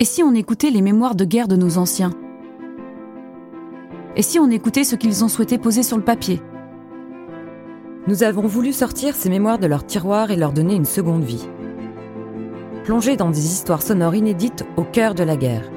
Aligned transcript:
Et 0.00 0.04
si 0.04 0.24
on 0.24 0.34
écoutait 0.34 0.70
les 0.70 0.82
mémoires 0.82 1.14
de 1.14 1.24
guerre 1.24 1.46
de 1.46 1.54
nos 1.54 1.78
anciens? 1.78 2.10
Et 4.16 4.22
si 4.22 4.40
on 4.40 4.50
écoutait 4.50 4.82
ce 4.82 4.96
qu'ils 4.96 5.22
ont 5.22 5.28
souhaité 5.28 5.56
poser 5.56 5.84
sur 5.84 5.96
le 5.96 6.02
papier? 6.02 6.42
Nous 8.08 8.24
avons 8.24 8.46
voulu 8.46 8.72
sortir 8.72 9.14
ces 9.14 9.30
mémoires 9.30 9.60
de 9.60 9.68
leur 9.68 9.86
tiroir 9.86 10.32
et 10.32 10.36
leur 10.36 10.52
donner 10.52 10.74
une 10.74 10.84
seconde 10.84 11.22
vie. 11.22 11.48
Plonger 12.82 13.16
dans 13.16 13.30
des 13.30 13.46
histoires 13.46 13.82
sonores 13.82 14.16
inédites 14.16 14.64
au 14.76 14.82
cœur 14.82 15.14
de 15.14 15.22
la 15.22 15.36
guerre. 15.36 15.70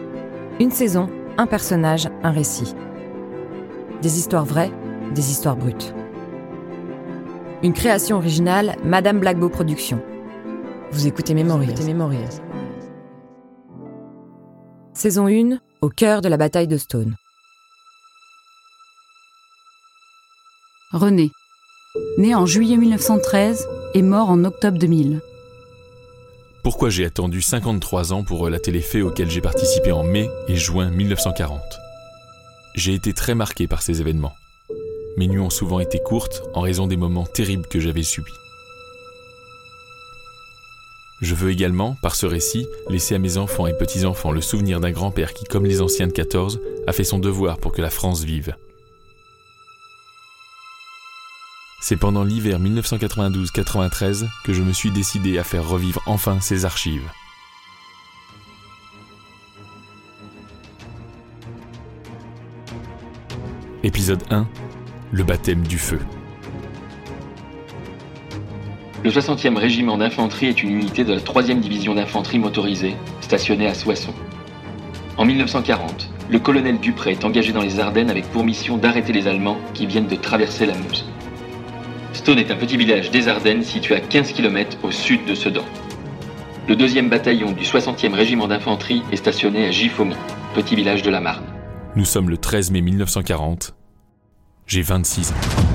Une 0.60 0.72
saison, 0.72 1.10
un 1.38 1.46
personnage, 1.46 2.10
un 2.24 2.32
récit. 2.32 2.74
Des 4.02 4.18
histoires 4.18 4.46
vraies, 4.46 4.72
des 5.14 5.30
histoires 5.30 5.56
brutes. 5.56 5.94
Une 7.62 7.74
création 7.74 8.18
originale, 8.18 8.78
Madame 8.84 9.20
Blackbow 9.20 9.50
Productions. 9.50 10.02
Vous 10.92 11.06
écoutez 11.06 11.36
Memories. 11.36 11.76
Saison 14.98 15.28
1, 15.28 15.60
au 15.82 15.90
cœur 15.90 16.22
de 16.22 16.28
la 16.28 16.38
bataille 16.38 16.68
de 16.68 16.76
Stone. 16.76 17.18
René, 20.92 21.30
né 22.18 22.34
en 22.34 22.48
juillet 22.48 22.78
1913 22.78 23.68
et 23.94 24.02
mort 24.02 24.32
en 24.32 24.44
octobre 24.44 24.80
2000. 24.80 25.22
Pourquoi 26.64 26.90
j'ai 26.90 27.06
attendu 27.06 27.44
53 27.44 28.12
ans 28.12 28.24
pour 28.24 28.40
relater 28.40 28.72
les 28.72 28.82
faits 28.82 29.04
auxquels 29.04 29.30
j'ai 29.30 29.40
participé 29.40 29.92
en 29.92 30.02
mai 30.02 30.28
et 30.48 30.56
juin 30.56 30.90
1940 30.90 31.62
J'ai 32.74 32.96
été 32.96 33.14
très 33.14 33.36
marqué 33.36 33.68
par 33.68 33.84
ces 33.84 34.02
événements. 34.02 34.34
Mes 35.16 35.28
nuits 35.28 35.38
ont 35.38 35.52
souvent 35.52 35.80
été 35.80 36.00
courtes 36.00 36.42
en 36.56 36.62
raison 36.62 36.88
des 36.88 36.98
moments 36.98 37.28
terribles 37.28 37.68
que 37.68 37.80
j'avais 37.80 38.02
subis. 38.02 38.34
Je 41.20 41.34
veux 41.34 41.50
également, 41.50 41.96
par 42.02 42.16
ce 42.16 42.28
récit, 42.28 42.68
laisser 42.90 43.16
à 43.16 43.20
mes 43.20 43.38
enfants 43.38 43.66
et 43.66 43.74
petits-enfants 43.74 44.32
le 44.32 44.42
souvenir 44.42 44.80
d'un 44.80 44.92
grand-père 44.92 45.34
qui, 45.34 45.46
comme 45.46 45.66
les 45.66 45.82
anciens 45.82 46.08
de 46.08 46.12
14, 46.12 46.60
a 46.86 46.94
fait 46.94 47.04
son 47.04 47.18
devoir 47.18 47.58
pour 47.58 47.72
que 47.72 47.82
la 47.82 47.90
France 47.90 48.24
vive. 48.24 48.56
C'est 51.82 51.96
pendant 51.96 52.24
l'hiver 52.24 52.60
1992-93 52.60 54.26
que 54.44 54.54
je 54.54 54.62
me 54.62 54.74
suis 54.74 54.92
décidé 54.92 55.40
à 55.40 55.44
faire 55.44 55.68
revivre 55.68 56.02
enfin 56.06 56.40
ces 56.40 56.66
archives. 56.66 57.10
Épisode 63.84 64.24
1 64.30 64.48
Le 65.12 65.24
baptême 65.24 65.66
du 65.66 65.78
feu. 65.80 66.00
Le 69.04 69.12
60e 69.12 69.58
régiment 69.58 69.98
d'infanterie 69.98 70.48
est 70.48 70.64
une 70.64 70.72
unité 70.72 71.04
de 71.04 71.14
la 71.14 71.20
3e 71.20 71.60
division 71.60 71.94
d'infanterie 71.94 72.40
motorisée, 72.40 72.96
stationnée 73.22 73.68
à 73.68 73.76
Soissons. 73.76 74.14
En 75.18 75.26
1940, 75.26 76.10
le 76.30 76.40
colonel 76.40 76.80
Dupré 76.80 77.12
est 77.12 77.24
engagé 77.24 77.54
dans 77.54 77.62
les 77.62 77.80
Ardennes 77.80 78.10
avec 78.10 78.26
pour 78.32 78.44
mission 78.44 78.78
d'arrêter 78.78 79.14
les 79.14 79.28
Allemands 79.28 79.58
qui 79.74 79.86
viennent 79.86 80.08
de 80.08 80.16
traverser 80.16 80.66
la 80.66 80.74
Meuse. 80.74 81.06
Stone 82.14 82.40
est 82.40 82.50
un 82.52 82.56
petit 82.56 82.78
village 82.78 83.12
des 83.12 83.28
Ardennes 83.28 83.64
situé 83.64 83.96
à 83.96 84.00
15 84.00 84.34
km 84.34 84.78
au 84.84 84.92
sud 84.92 85.26
de 85.26 85.36
Sedan. 85.36 85.66
Le 86.68 86.76
2e 86.76 87.08
bataillon 87.08 87.52
du 87.52 87.64
60e 87.64 88.14
régiment 88.14 88.48
d'infanterie 88.48 89.04
est 89.12 89.18
stationné 89.18 89.68
à 89.68 89.72
Giffaumont, 89.72 90.18
petit 90.56 90.76
village 90.76 91.04
de 91.04 91.12
la 91.12 91.22
Marne. 91.22 91.46
Nous 91.96 92.06
sommes 92.06 92.30
le 92.30 92.38
13 92.38 92.72
mai 92.72 92.82
1940. 92.82 93.76
J'ai 94.66 94.82
26 94.82 95.32
ans. 95.32 95.67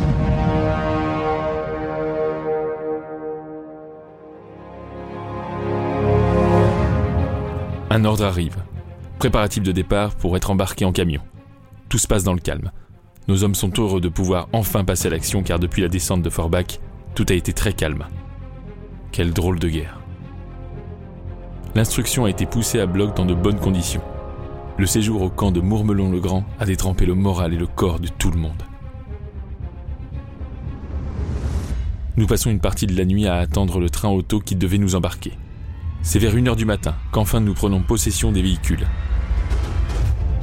Un 7.95 8.07
ordre 8.07 8.25
arrive. 8.25 8.57
Préparatif 9.19 9.63
de 9.63 9.71
départ 9.71 10.15
pour 10.15 10.35
être 10.35 10.51
embarqué 10.51 10.87
en 10.87 10.93
camion. 10.93 11.21
Tout 11.91 11.99
se 11.99 12.07
passe 12.07 12.25
dans 12.25 12.33
le 12.33 12.41
calme. 12.41 12.71
Nos 13.29 13.45
hommes 13.45 13.55
sont 13.55 13.71
heureux 13.79 14.01
de 14.01 14.09
pouvoir 14.09 14.49
enfin 14.55 14.83
passer 14.83 15.09
à 15.09 15.11
l'action 15.11 15.43
car 15.43 15.59
depuis 15.59 15.83
la 15.83 15.89
descente 15.89 16.23
de 16.23 16.31
Forbach, 16.31 16.81
tout 17.15 17.27
a 17.29 17.35
été 17.35 17.53
très 17.53 17.75
calme. 17.75 18.07
Quelle 19.11 19.35
drôle 19.35 19.59
de 19.59 19.69
guerre. 19.69 20.01
L'instruction 21.75 22.25
a 22.25 22.31
été 22.31 22.47
poussée 22.47 22.81
à 22.81 22.87
bloc 22.87 23.15
dans 23.15 23.27
de 23.27 23.35
bonnes 23.35 23.61
conditions. 23.61 24.01
Le 24.79 24.87
séjour 24.87 25.21
au 25.21 25.29
camp 25.29 25.53
de 25.53 25.61
Mourmelon-le-Grand 25.61 26.45
a 26.59 26.65
détrempé 26.65 27.05
le 27.05 27.15
moral 27.15 27.53
et 27.53 27.59
le 27.59 27.67
corps 27.67 28.01
de 28.01 28.09
tout 28.09 28.31
le 28.31 28.39
monde. 28.39 28.63
Nous 32.17 32.27
passons 32.27 32.49
une 32.49 32.61
partie 32.61 32.87
de 32.87 32.97
la 32.97 33.05
nuit 33.05 33.27
à 33.27 33.35
attendre 33.35 33.81
le 33.81 33.91
train 33.91 34.09
auto 34.09 34.41
qui 34.41 34.57
devait 34.57 34.79
nous 34.79 34.95
embarquer. 34.95 35.33
C'est 36.05 36.19
vers 36.19 36.35
1h 36.35 36.57
du 36.57 36.65
matin 36.65 36.97
qu'enfin 37.13 37.39
nous 37.39 37.55
prenons 37.55 37.81
possession 37.81 38.33
des 38.33 38.43
véhicules. 38.43 38.89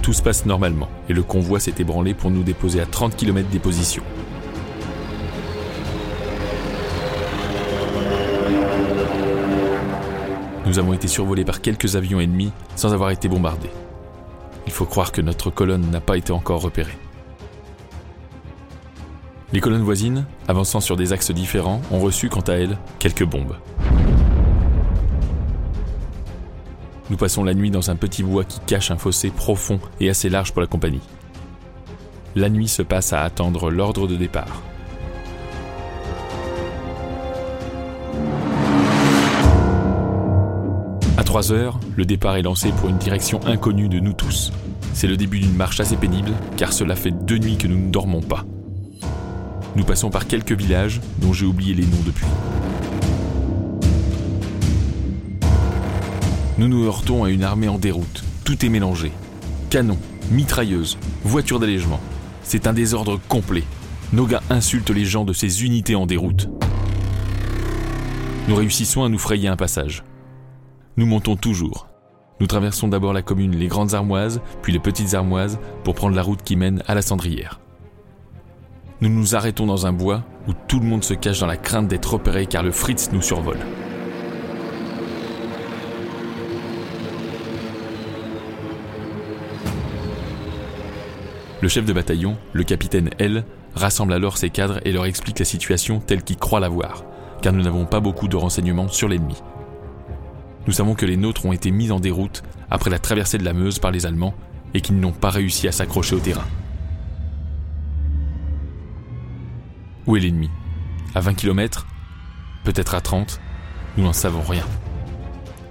Tout 0.02 0.14
se 0.14 0.22
passe 0.22 0.46
normalement 0.46 0.88
et 1.10 1.14
le 1.14 1.22
convoi 1.22 1.60
s'est 1.60 1.76
ébranlé 1.80 2.14
pour 2.14 2.32
nous 2.32 2.44
déposer 2.44 2.80
à 2.80 2.86
30 2.86 3.18
km 3.18 3.50
des 3.50 3.60
positions. 3.60 4.04
Nous 10.66 10.80
avons 10.80 10.94
été 10.94 11.10
survolés 11.10 11.44
par 11.44 11.62
quelques 11.62 11.98
avions 11.98 12.22
ennemis 12.22 12.52
sans 12.78 12.94
avoir 12.94 13.12
été 13.12 13.28
bombardés. 13.28 13.72
Il 14.66 14.72
faut 14.72 14.86
croire 14.86 15.12
que 15.12 15.22
notre 15.22 15.50
colonne 15.50 15.92
n'a 15.92 16.00
pas 16.00 16.18
été 16.18 16.32
encore 16.32 16.62
repérée. 16.62 16.98
Les 19.52 19.60
colonnes 19.60 19.84
voisines, 19.84 20.26
avançant 20.48 20.80
sur 20.80 20.96
des 20.96 21.12
axes 21.12 21.32
différents, 21.32 21.82
ont 21.92 22.00
reçu 22.00 22.30
quant 22.30 22.42
à 22.42 22.54
elles 22.54 22.78
quelques 23.00 23.26
bombes. 23.26 23.56
Nous 27.10 27.18
passons 27.18 27.44
la 27.44 27.56
nuit 27.56 27.72
dans 27.72 27.90
un 27.90 27.96
petit 27.96 28.22
bois 28.22 28.44
qui 28.44 28.60
cache 28.68 28.92
un 28.92 28.98
fossé 28.98 29.32
profond 29.32 29.80
et 30.00 30.10
assez 30.10 30.30
large 30.30 30.52
pour 30.52 30.62
la 30.62 30.68
compagnie. 30.68 31.02
La 32.36 32.50
nuit 32.50 32.68
se 32.68 32.84
passe 32.84 33.14
à 33.14 33.22
attendre 33.22 33.72
l'ordre 33.72 34.08
de 34.08 34.16
départ. 34.16 34.62
À 41.18 41.24
3 41.24 41.52
heures, 41.52 41.80
le 41.96 42.06
départ 42.06 42.38
est 42.38 42.44
lancé 42.44 42.72
pour 42.72 42.90
une 42.90 42.98
direction 42.98 43.40
inconnue 43.46 43.90
de 43.90 44.00
nous 44.00 44.14
tous. 44.14 44.54
C'est 44.94 45.08
le 45.08 45.18
début 45.18 45.40
d'une 45.40 45.56
marche 45.56 45.80
assez 45.80 45.98
pénible, 45.98 46.32
car 46.58 46.74
cela 46.74 46.96
fait 46.96 47.12
deux 47.12 47.40
nuits 47.40 47.58
que 47.58 47.68
nous 47.68 47.78
ne 47.78 47.90
dormons 47.92 48.22
pas. 48.22 48.46
Nous 49.76 49.84
passons 49.84 50.12
par 50.12 50.28
quelques 50.28 50.52
villages 50.52 51.02
dont 51.18 51.34
j'ai 51.34 51.46
oublié 51.46 51.74
les 51.74 51.86
noms 51.86 52.04
depuis. 52.06 52.26
Nous 56.60 56.68
nous 56.68 56.84
heurtons 56.84 57.24
à 57.24 57.30
une 57.30 57.46
armée 57.46 57.70
en 57.70 57.78
déroute. 57.78 58.22
Tout 58.44 58.66
est 58.66 58.70
mélangé. 58.70 59.14
Canons, 59.70 59.98
mitrailleuses, 60.30 60.98
voitures 61.24 61.58
d'allègement. 61.58 62.02
C'est 62.44 62.68
un 62.68 62.74
désordre 62.74 63.18
complet. 63.30 63.64
Nos 64.12 64.26
gars 64.26 64.44
insultent 64.50 64.90
les 64.90 65.06
gens 65.06 65.24
de 65.24 65.32
ces 65.32 65.64
unités 65.64 65.96
en 65.96 66.06
déroute. 66.06 66.50
Nous 68.50 68.56
réussissons 68.56 69.06
à 69.06 69.08
nous 69.08 69.18
frayer 69.18 69.48
un 69.48 69.56
passage. 69.56 70.04
Nous 70.98 71.06
montons 71.06 71.38
toujours. 71.38 71.88
Nous 72.42 72.48
traversons 72.48 72.90
d'abord 72.90 73.14
la 73.14 73.22
commune 73.22 73.56
Les 73.56 73.68
Grandes 73.68 73.94
Armoises, 73.94 74.42
puis 74.62 74.74
les 74.74 74.80
Petites 74.80 75.14
Armoises, 75.14 75.60
pour 75.86 75.96
prendre 75.96 76.18
la 76.18 76.24
route 76.24 76.44
qui 76.44 76.58
mène 76.58 76.84
à 76.88 76.94
la 76.94 77.02
Cendrière. 77.02 77.62
Nous 79.00 79.08
nous 79.08 79.34
arrêtons 79.34 79.66
dans 79.66 79.86
un 79.86 79.94
bois 79.94 80.26
où 80.50 80.52
tout 80.68 80.82
le 80.82 80.88
monde 80.88 81.06
se 81.06 81.14
cache 81.14 81.40
dans 81.40 81.48
la 81.48 81.56
crainte 81.56 81.88
d'être 81.88 82.16
repéré 82.16 82.48
car 82.48 82.64
le 82.64 82.72
Fritz 82.74 83.14
nous 83.14 83.22
survole. 83.22 83.60
Le 91.62 91.68
chef 91.68 91.86
de 91.86 91.92
bataillon, 91.92 92.38
le 92.54 92.64
capitaine 92.64 93.10
L, 93.20 93.44
rassemble 93.76 94.14
alors 94.14 94.38
ses 94.38 94.50
cadres 94.50 94.80
et 94.86 94.94
leur 94.94 95.06
explique 95.06 95.40
la 95.40 95.46
situation 95.46 96.00
telle 96.00 96.24
qu'il 96.24 96.38
croit 96.38 96.62
la 96.62 96.70
voir, 96.70 97.04
car 97.42 97.52
nous 97.52 97.62
n'avons 97.62 97.86
pas 97.86 98.00
beaucoup 98.00 98.30
de 98.30 98.38
renseignements 98.38 98.88
sur 98.88 99.10
l'ennemi. 99.10 99.36
Nous 100.68 100.74
savons 100.74 100.96
que 100.96 101.06
les 101.06 101.18
nôtres 101.18 101.46
ont 101.46 101.52
été 101.52 101.72
mis 101.72 101.92
en 101.92 102.00
déroute 102.00 102.44
après 102.70 102.90
la 102.90 103.00
traversée 103.00 103.38
de 103.38 103.44
la 103.44 103.54
Meuse 103.54 103.80
par 103.80 103.92
les 103.92 104.06
Allemands 104.06 104.36
et 104.74 104.82
qu'ils 104.82 105.00
n'ont 105.00 105.12
pas 105.12 105.30
réussi 105.30 105.68
à 105.68 105.72
s'accrocher 105.72 106.16
au 106.16 106.20
terrain. 106.20 106.46
Où 110.08 110.16
est 110.16 110.22
l'ennemi? 110.22 110.50
À 111.14 111.20
20 111.20 111.34
km 111.34 111.88
Peut-être 112.64 112.96
à 112.96 113.02
30 113.02 113.42
Nous 113.98 114.04
n'en 114.04 114.14
savons 114.14 114.42
rien. 114.42 114.64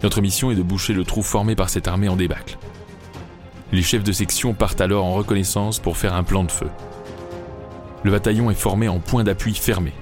Notre 0.02 0.20
mission 0.20 0.50
est 0.50 0.56
de 0.56 0.62
boucher 0.62 0.92
le 0.92 1.04
trou 1.04 1.22
formé 1.22 1.56
par 1.56 1.70
cette 1.70 1.88
armée 1.88 2.08
en 2.08 2.16
débâcle. 2.16 2.58
Les 3.70 3.82
chefs 3.82 4.02
de 4.02 4.12
section 4.12 4.54
partent 4.54 4.80
alors 4.80 5.04
en 5.04 5.12
reconnaissance 5.12 5.78
pour 5.78 5.98
faire 5.98 6.14
un 6.14 6.24
plan 6.24 6.42
de 6.42 6.50
feu. 6.50 6.68
Le 8.02 8.10
bataillon 8.10 8.50
est 8.50 8.54
formé 8.54 8.88
en 8.88 8.98
point 8.98 9.24
d'appui 9.24 9.54
fermé. 9.54 9.92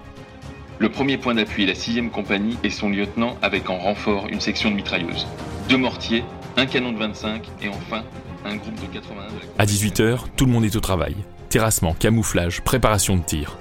Le 0.78 0.88
premier 0.88 1.18
point 1.18 1.34
d'appui 1.34 1.64
est 1.64 1.66
la 1.66 1.74
6 1.74 2.10
compagnie 2.12 2.56
et 2.62 2.70
son 2.70 2.90
lieutenant 2.90 3.36
avec 3.42 3.68
en 3.68 3.78
renfort 3.78 4.28
une 4.28 4.40
section 4.40 4.70
de 4.70 4.76
mitrailleuses. 4.76 5.26
Deux 5.68 5.78
mortiers, 5.78 6.22
un 6.56 6.66
canon 6.66 6.92
de 6.92 6.98
25 6.98 7.42
et 7.62 7.68
enfin 7.68 8.04
un 8.44 8.56
groupe 8.56 8.74
de 8.74 8.86
81 8.86 9.26
de 9.26 9.32
la... 9.32 9.62
À 9.62 9.66
18h, 9.66 10.18
tout 10.36 10.46
le 10.46 10.52
monde 10.52 10.64
est 10.64 10.76
au 10.76 10.80
travail. 10.80 11.16
Terrassement, 11.48 11.94
camouflage, 11.94 12.60
préparation 12.60 13.16
de 13.16 13.22
tir. 13.22 13.56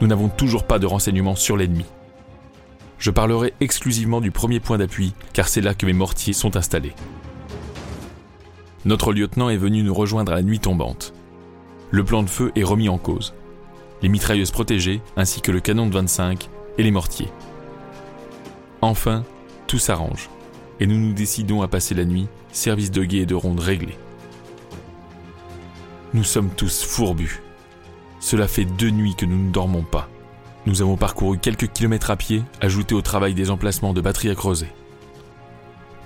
Nous 0.00 0.06
n'avons 0.06 0.28
toujours 0.28 0.64
pas 0.64 0.78
de 0.78 0.86
renseignements 0.86 1.34
sur 1.34 1.56
l'ennemi. 1.56 1.86
Je 2.98 3.10
parlerai 3.10 3.52
exclusivement 3.60 4.20
du 4.20 4.30
premier 4.30 4.60
point 4.60 4.78
d'appui 4.78 5.12
car 5.32 5.48
c'est 5.48 5.60
là 5.60 5.74
que 5.74 5.86
mes 5.86 5.92
mortiers 5.92 6.34
sont 6.34 6.56
installés. 6.56 6.92
Notre 8.84 9.12
lieutenant 9.12 9.48
est 9.48 9.56
venu 9.56 9.82
nous 9.82 9.94
rejoindre 9.94 10.32
à 10.32 10.36
la 10.36 10.42
nuit 10.42 10.60
tombante. 10.60 11.14
Le 11.90 12.04
plan 12.04 12.22
de 12.22 12.28
feu 12.28 12.52
est 12.54 12.64
remis 12.64 12.88
en 12.88 12.98
cause. 12.98 13.34
Les 14.02 14.08
mitrailleuses 14.08 14.50
protégées, 14.50 15.00
ainsi 15.16 15.40
que 15.40 15.52
le 15.52 15.60
canon 15.60 15.86
de 15.86 15.94
25 15.94 16.50
et 16.76 16.82
les 16.82 16.90
mortiers. 16.90 17.30
Enfin, 18.82 19.24
tout 19.66 19.78
s'arrange, 19.78 20.28
et 20.80 20.86
nous 20.86 20.98
nous 20.98 21.14
décidons 21.14 21.62
à 21.62 21.68
passer 21.68 21.94
la 21.94 22.04
nuit, 22.04 22.26
service 22.52 22.90
de 22.90 23.04
guet 23.04 23.18
et 23.18 23.26
de 23.26 23.34
ronde 23.34 23.60
réglé. 23.60 23.96
Nous 26.12 26.24
sommes 26.24 26.50
tous 26.50 26.84
fourbus. 26.84 27.42
Cela 28.20 28.48
fait 28.48 28.66
deux 28.66 28.90
nuits 28.90 29.16
que 29.16 29.26
nous 29.26 29.46
ne 29.46 29.50
dormons 29.50 29.82
pas. 29.82 30.08
Nous 30.66 30.82
avons 30.82 30.96
parcouru 30.96 31.38
quelques 31.38 31.72
kilomètres 31.72 32.10
à 32.10 32.16
pied, 32.16 32.42
ajoutés 32.60 32.94
au 32.94 33.02
travail 33.02 33.34
des 33.34 33.50
emplacements 33.50 33.94
de 33.94 34.00
batteries 34.00 34.30
à 34.30 34.34
creuser. 34.34 34.68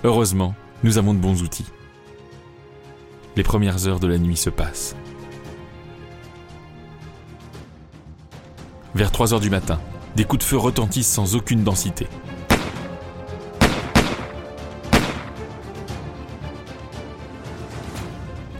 Heureusement, 0.03 0.55
nous 0.83 0.97
avons 0.97 1.13
de 1.13 1.19
bons 1.19 1.43
outils. 1.43 1.65
Les 3.39 3.43
premières 3.43 3.87
heures 3.87 4.01
de 4.01 4.07
la 4.07 4.17
nuit 4.17 4.35
se 4.35 4.49
passent. 4.49 4.97
Vers 8.93 9.11
3 9.11 9.33
heures 9.33 9.39
du 9.39 9.49
matin, 9.49 9.79
des 10.17 10.25
coups 10.25 10.43
de 10.43 10.43
feu 10.43 10.57
retentissent 10.57 11.07
sans 11.07 11.37
aucune 11.37 11.63
densité. 11.63 12.07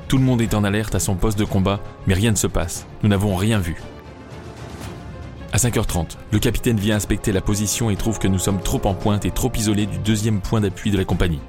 Tout 0.07 0.17
le 0.17 0.23
monde 0.23 0.39
est 0.41 0.53
en 0.53 0.63
alerte 0.63 0.95
à 0.95 0.99
son 1.01 1.15
poste 1.15 1.37
de 1.37 1.43
combat, 1.43 1.81
mais 2.07 2.13
rien 2.13 2.31
ne 2.31 2.37
se 2.37 2.47
passe. 2.47 2.87
Nous 3.03 3.09
n'avons 3.09 3.35
rien 3.35 3.59
vu. 3.59 3.75
À 5.51 5.57
5h30, 5.57 6.15
le 6.31 6.39
capitaine 6.39 6.79
vient 6.79 6.95
inspecter 6.95 7.33
la 7.33 7.41
position 7.41 7.89
et 7.89 7.97
trouve 7.97 8.17
que 8.17 8.29
nous 8.29 8.39
sommes 8.39 8.61
trop 8.61 8.79
en 8.85 8.93
pointe 8.93 9.25
et 9.25 9.31
trop 9.31 9.51
isolés 9.57 9.87
du 9.87 9.97
deuxième 9.97 10.39
point 10.39 10.61
d'appui 10.61 10.89
de 10.89 10.97
la 10.97 11.03
compagnie. 11.03 11.41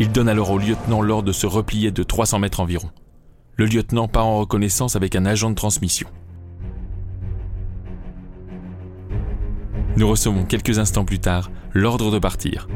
Il 0.00 0.12
donne 0.12 0.28
alors 0.28 0.50
au 0.50 0.58
lieutenant 0.58 1.02
l'ordre 1.02 1.28
de 1.28 1.32
se 1.32 1.46
replier 1.46 1.90
de 1.90 2.02
300 2.02 2.38
mètres 2.38 2.60
environ. 2.60 2.90
Le 3.56 3.66
lieutenant 3.66 4.06
part 4.06 4.26
en 4.26 4.38
reconnaissance 4.38 4.94
avec 4.94 5.16
un 5.16 5.26
agent 5.26 5.50
de 5.50 5.56
transmission. 5.56 6.08
Nous 9.96 10.08
recevons 10.08 10.44
quelques 10.44 10.78
instants 10.78 11.04
plus 11.04 11.18
tard 11.18 11.50
l'ordre 11.74 12.12
de 12.12 12.20
partir. 12.20 12.68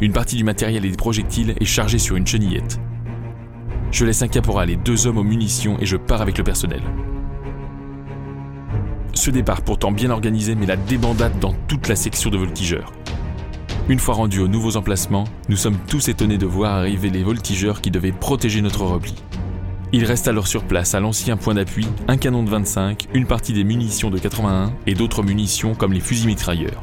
Une 0.00 0.12
partie 0.12 0.36
du 0.36 0.44
matériel 0.44 0.84
et 0.84 0.90
des 0.90 0.96
projectiles 0.96 1.54
est 1.58 1.64
chargée 1.64 1.98
sur 1.98 2.16
une 2.16 2.26
chenillette. 2.26 2.78
Je 3.90 4.04
laisse 4.04 4.20
un 4.20 4.28
caporal 4.28 4.68
et 4.68 4.76
deux 4.76 5.06
hommes 5.06 5.16
aux 5.16 5.24
munitions 5.24 5.78
et 5.80 5.86
je 5.86 5.96
pars 5.96 6.20
avec 6.20 6.36
le 6.36 6.44
personnel. 6.44 6.82
Ce 9.14 9.30
départ 9.30 9.62
pourtant 9.62 9.90
bien 9.90 10.10
organisé 10.10 10.54
met 10.54 10.66
la 10.66 10.76
débandade 10.76 11.38
dans 11.40 11.54
toute 11.66 11.88
la 11.88 11.96
section 11.96 12.28
de 12.28 12.36
voltigeurs. 12.36 12.92
Une 13.88 14.00
fois 14.00 14.16
rendus 14.16 14.40
aux 14.40 14.48
nouveaux 14.48 14.76
emplacements, 14.76 15.28
nous 15.48 15.56
sommes 15.56 15.78
tous 15.86 16.08
étonnés 16.08 16.38
de 16.38 16.46
voir 16.46 16.74
arriver 16.74 17.08
les 17.08 17.22
voltigeurs 17.22 17.80
qui 17.80 17.92
devaient 17.92 18.10
protéger 18.10 18.60
notre 18.60 18.84
repli. 18.84 19.14
Il 19.92 20.04
reste 20.04 20.26
alors 20.26 20.48
sur 20.48 20.64
place 20.64 20.96
à 20.96 21.00
l'ancien 21.00 21.36
point 21.36 21.54
d'appui 21.54 21.86
un 22.08 22.16
canon 22.16 22.42
de 22.42 22.50
25, 22.50 23.06
une 23.14 23.26
partie 23.26 23.52
des 23.52 23.62
munitions 23.62 24.10
de 24.10 24.18
81 24.18 24.72
et 24.88 24.94
d'autres 24.94 25.22
munitions 25.22 25.76
comme 25.76 25.92
les 25.92 26.00
fusils 26.00 26.26
mitrailleurs. 26.26 26.80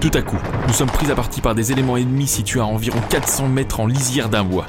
Tout 0.00 0.10
à 0.14 0.22
coup, 0.22 0.40
nous 0.66 0.74
sommes 0.74 0.90
pris 0.90 1.08
à 1.12 1.14
partie 1.14 1.40
par 1.40 1.54
des 1.54 1.70
éléments 1.70 1.96
ennemis 1.96 2.26
situés 2.26 2.60
à 2.60 2.66
environ 2.66 2.98
400 3.10 3.48
mètres 3.48 3.78
en 3.78 3.86
lisière 3.86 4.28
d'un 4.28 4.42
bois. 4.42 4.66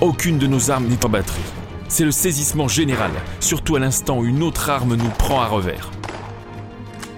Aucune 0.00 0.38
de 0.38 0.46
nos 0.46 0.70
armes 0.70 0.86
n'est 0.86 1.04
en 1.04 1.10
batterie. 1.10 1.42
C'est 1.88 2.06
le 2.06 2.10
saisissement 2.10 2.68
général, 2.68 3.10
surtout 3.38 3.76
à 3.76 3.80
l'instant 3.80 4.18
où 4.18 4.24
une 4.24 4.42
autre 4.42 4.70
arme 4.70 4.96
nous 4.96 5.10
prend 5.10 5.42
à 5.42 5.46
revers. 5.46 5.91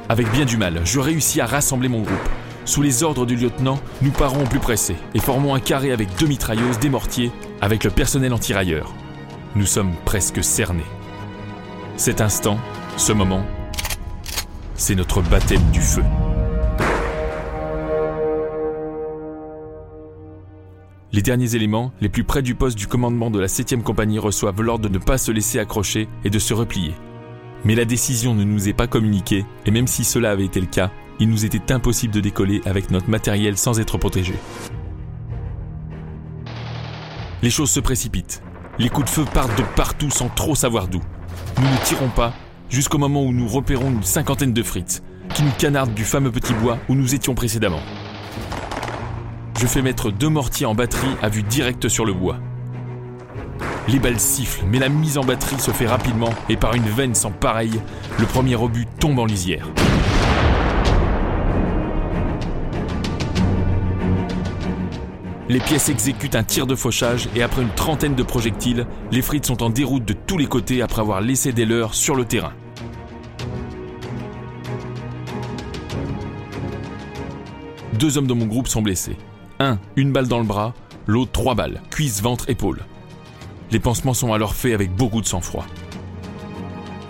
Avec 0.08 0.30
bien 0.32 0.44
du 0.44 0.58
mal, 0.58 0.82
je 0.84 1.00
réussis 1.00 1.40
à 1.40 1.46
rassembler 1.46 1.88
mon 1.88 2.02
groupe. 2.02 2.28
Sous 2.66 2.82
les 2.82 3.02
ordres 3.02 3.24
du 3.24 3.36
lieutenant, 3.36 3.80
nous 4.02 4.10
partons 4.10 4.42
au 4.42 4.46
plus 4.46 4.58
pressé 4.58 4.96
et 5.14 5.18
formons 5.18 5.54
un 5.54 5.60
carré 5.60 5.92
avec 5.92 6.14
deux 6.18 6.26
mitrailleuses, 6.26 6.78
des 6.78 6.90
mortiers, 6.90 7.32
avec 7.62 7.84
le 7.84 7.90
personnel 7.90 8.34
antirailleur. 8.34 8.92
Nous 9.54 9.64
sommes 9.64 9.92
presque 10.04 10.44
cernés. 10.44 10.84
Cet 11.96 12.20
instant, 12.20 12.58
ce 12.98 13.12
moment, 13.12 13.46
c'est 14.74 14.94
notre 14.94 15.22
baptême 15.22 15.70
du 15.72 15.80
feu. 15.80 16.02
Les 21.12 21.22
derniers 21.22 21.54
éléments, 21.54 21.92
les 22.02 22.08
plus 22.10 22.24
près 22.24 22.42
du 22.42 22.54
poste 22.54 22.76
du 22.76 22.88
commandement 22.88 23.30
de 23.30 23.38
la 23.38 23.46
7e 23.46 23.82
compagnie, 23.82 24.18
reçoivent 24.18 24.60
l'ordre 24.60 24.86
de 24.88 24.92
ne 24.92 24.98
pas 24.98 25.16
se 25.16 25.30
laisser 25.30 25.60
accrocher 25.60 26.08
et 26.24 26.30
de 26.30 26.38
se 26.38 26.52
replier. 26.52 26.92
Mais 27.64 27.74
la 27.74 27.84
décision 27.84 28.34
ne 28.34 28.44
nous 28.44 28.68
est 28.68 28.72
pas 28.74 28.86
communiquée, 28.86 29.44
et 29.66 29.70
même 29.70 29.86
si 29.86 30.04
cela 30.04 30.30
avait 30.30 30.44
été 30.44 30.60
le 30.60 30.66
cas, 30.66 30.90
il 31.20 31.28
nous 31.28 31.44
était 31.44 31.72
impossible 31.72 32.12
de 32.12 32.20
décoller 32.20 32.60
avec 32.64 32.90
notre 32.90 33.08
matériel 33.08 33.56
sans 33.56 33.80
être 33.80 33.98
protégé. 33.98 34.34
Les 37.42 37.50
choses 37.50 37.70
se 37.70 37.80
précipitent. 37.80 38.42
Les 38.78 38.88
coups 38.88 39.06
de 39.06 39.10
feu 39.10 39.24
partent 39.32 39.56
de 39.58 39.64
partout 39.76 40.10
sans 40.10 40.28
trop 40.28 40.54
savoir 40.54 40.88
d'où. 40.88 41.00
Nous 41.58 41.68
ne 41.68 41.84
tirons 41.84 42.08
pas 42.08 42.32
jusqu'au 42.68 42.98
moment 42.98 43.22
où 43.22 43.32
nous 43.32 43.46
repérons 43.46 43.90
une 43.90 44.02
cinquantaine 44.02 44.52
de 44.52 44.62
frites 44.62 45.02
qui 45.34 45.42
nous 45.42 45.52
canardent 45.58 45.94
du 45.94 46.04
fameux 46.04 46.32
petit 46.32 46.54
bois 46.54 46.78
où 46.88 46.94
nous 46.94 47.14
étions 47.14 47.34
précédemment 47.34 47.80
je 49.64 49.68
fais 49.70 49.80
mettre 49.80 50.10
deux 50.10 50.28
mortiers 50.28 50.66
en 50.66 50.74
batterie 50.74 51.16
à 51.22 51.30
vue 51.30 51.42
directe 51.42 51.88
sur 51.88 52.04
le 52.04 52.12
bois. 52.12 52.38
Les 53.86 53.98
balles 53.98 54.18
sifflent, 54.18 54.64
mais 54.66 54.78
la 54.78 54.88
mise 54.88 55.18
en 55.18 55.24
batterie 55.24 55.60
se 55.60 55.70
fait 55.70 55.86
rapidement 55.86 56.30
et 56.48 56.56
par 56.56 56.74
une 56.74 56.84
veine 56.84 57.14
sans 57.14 57.30
pareille, 57.30 57.80
le 58.18 58.24
premier 58.24 58.56
obus 58.56 58.86
tombe 58.98 59.18
en 59.18 59.26
lisière. 59.26 59.68
Les 65.50 65.60
pièces 65.60 65.90
exécutent 65.90 66.36
un 66.36 66.42
tir 66.42 66.66
de 66.66 66.74
fauchage 66.74 67.28
et 67.36 67.42
après 67.42 67.60
une 67.60 67.74
trentaine 67.74 68.14
de 68.14 68.22
projectiles, 68.22 68.86
les 69.12 69.20
frites 69.20 69.44
sont 69.44 69.62
en 69.62 69.68
déroute 69.68 70.06
de 70.06 70.14
tous 70.14 70.38
les 70.38 70.46
côtés 70.46 70.80
après 70.80 71.02
avoir 71.02 71.20
laissé 71.20 71.52
des 71.52 71.66
leurs 71.66 71.94
sur 71.94 72.14
le 72.14 72.24
terrain. 72.24 72.54
Deux 77.98 78.16
hommes 78.16 78.26
de 78.26 78.32
mon 78.32 78.46
groupe 78.46 78.68
sont 78.68 78.80
blessés. 78.80 79.16
Un, 79.60 79.78
une 79.96 80.10
balle 80.10 80.28
dans 80.28 80.38
le 80.38 80.46
bras, 80.46 80.72
l'autre 81.06 81.32
trois 81.32 81.54
balles, 81.54 81.82
cuisse, 81.90 82.22
ventre, 82.22 82.48
épaule. 82.48 82.80
Les 83.70 83.80
pansements 83.80 84.14
sont 84.14 84.32
alors 84.32 84.54
faits 84.54 84.74
avec 84.74 84.94
beaucoup 84.94 85.20
de 85.20 85.26
sang-froid. 85.26 85.66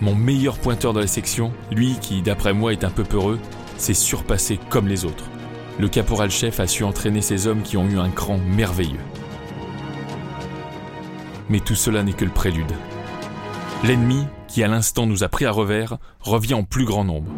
Mon 0.01 0.15
meilleur 0.15 0.59
pointeur 0.59 0.93
de 0.93 1.01
la 1.01 1.07
section, 1.07 1.53
lui 1.71 1.97
qui 2.01 2.23
d'après 2.23 2.53
moi 2.53 2.73
est 2.73 2.85
un 2.85 2.91
peu 2.91 3.05
peureux, 3.05 3.39
s'est 3.77 3.95
surpassé 3.95 4.59
comme 4.69 4.89
les 4.89 5.05
autres. 5.05 5.25
Le 5.79 5.89
caporal-chef 5.89 6.61
a 6.61 6.67
su 6.67 6.85
entraîner 6.85 7.21
ces 7.21 7.47
hommes 7.47 7.63
qui 7.63 7.77
ont 7.77 7.89
eu 7.89 7.99
un 7.99 8.11
cran 8.11 8.39
merveilleux. 8.39 9.01
Mais 11.49 11.61
tout 11.61 11.75
cela 11.75 12.03
n'est 12.03 12.13
que 12.13 12.25
le 12.25 12.31
prélude. 12.31 12.73
L'ennemi, 13.83 14.25
qui 14.49 14.63
à 14.63 14.69
l'instant 14.69 15.07
nous 15.07 15.25
a 15.25 15.29
pris 15.29 15.45
à 15.45 15.51
revers, 15.51 15.99
revient 16.21 16.55
en 16.55 16.63
plus 16.63 16.85
grand 16.85 17.05
nombre. 17.05 17.31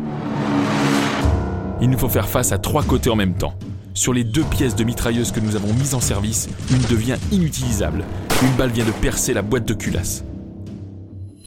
Il 1.81 1.91
nous 1.91 1.99
faut 1.99 2.09
faire 2.09 2.29
face 2.29 2.53
à 2.53 2.59
trois 2.59 2.83
côtés 2.83 3.11
en 3.11 3.17
même 3.17 3.35
temps. 3.35 3.55
Sur 3.97 4.13
les 4.13 4.25
deux 4.25 4.45
pièces 4.45 4.77
de 4.77 4.85
mitrailleuse 4.85 5.33
que 5.33 5.41
nous 5.41 5.57
avons 5.57 5.73
mises 5.73 5.95
en 5.95 6.01
service, 6.01 6.51
une 6.71 6.83
devient 6.83 7.17
inutilisable. 7.33 8.05
Une 8.43 8.53
balle 8.53 8.71
vient 8.71 8.85
de 8.85 8.91
percer 8.91 9.33
la 9.33 9.41
boîte 9.41 9.65
de 9.65 9.73
culasse. 9.73 10.23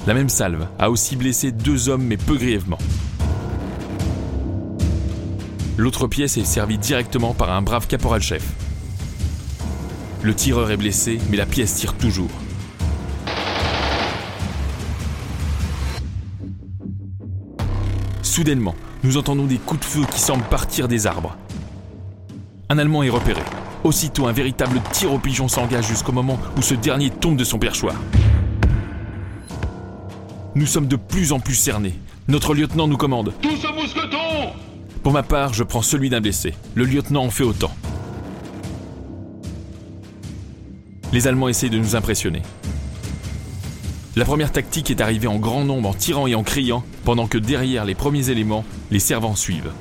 La 0.08 0.16
même 0.16 0.30
salve 0.30 0.68
a 0.80 0.90
aussi 0.90 1.16
blessé 1.16 1.52
deux 1.52 1.90
hommes 1.90 2.02
mais 2.02 2.18
peu 2.18 2.38
grièvement. 2.38 2.80
L'autre 5.78 6.08
pièce 6.08 6.38
est 6.38 6.44
servie 6.44 6.80
directement 6.80 7.36
par 7.36 7.52
un 7.52 7.62
brave 7.62 7.86
caporal-chef. 7.86 8.44
Le 10.24 10.34
tireur 10.34 10.72
est 10.72 10.78
blessé, 10.78 11.20
mais 11.30 11.38
la 11.38 11.46
pièce 11.46 11.76
tire 11.76 11.94
toujours. 11.94 12.32
Soudainement, 18.24 18.76
nous 19.04 19.18
entendons 19.18 19.46
des 19.46 19.60
coups 19.60 19.82
de 19.82 19.86
feu 19.86 20.02
qui 20.12 20.20
semblent 20.20 20.50
partir 20.50 20.88
des 20.88 21.06
arbres. 21.06 21.38
Un 22.72 22.78
Allemand 22.78 23.02
est 23.02 23.10
repéré. 23.10 23.42
Aussitôt, 23.84 24.28
un 24.28 24.32
véritable 24.32 24.80
tir 24.92 25.12
au 25.12 25.18
pigeon 25.18 25.48
s'engage 25.48 25.88
jusqu'au 25.88 26.12
moment 26.12 26.38
où 26.56 26.62
ce 26.62 26.76
dernier 26.76 27.10
tombe 27.10 27.36
de 27.36 27.44
son 27.44 27.58
perchoir. 27.58 27.96
Nous 30.54 30.68
sommes 30.68 30.86
de 30.86 30.96
plus 30.96 31.32
en 31.32 31.40
plus 31.40 31.56
cernés. 31.56 31.96
Notre 32.28 32.54
lieutenant 32.54 32.88
nous 32.88 32.96
commande. 32.96 33.34
Tous 33.42 33.66
au 33.66 33.74
mousqueton 33.74 34.54
Pour 35.02 35.14
ma 35.14 35.24
part, 35.24 35.52
je 35.52 35.64
prends 35.64 35.82
celui 35.82 36.12
d'un 36.12 36.22
blessé. 36.22 36.54
Le 36.76 36.86
lieutenant 36.86 37.26
en 37.26 37.32
fait 37.32 37.44
autant. 37.44 37.72
Les 41.12 41.26
Allemands 41.26 41.50
essayent 41.50 41.72
de 41.72 41.80
nous 41.80 41.96
impressionner. 41.96 42.44
La 44.16 44.26
première 44.26 44.52
tactique 44.52 44.92
est 44.92 45.02
arrivée 45.02 45.28
en 45.28 45.40
grand 45.40 45.66
nombre 45.66 45.90
en 45.90 45.94
tirant 45.96 46.28
et 46.28 46.36
en 46.36 46.44
criant, 46.44 46.84
pendant 47.04 47.26
que 47.26 47.40
derrière 47.40 47.84
les 47.84 47.96
premiers 47.96 48.30
éléments, 48.30 48.64
les 48.92 49.00
servants 49.00 49.36
suivent. 49.36 49.72